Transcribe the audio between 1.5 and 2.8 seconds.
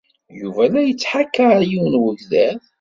yiwen n wegḍiḍ.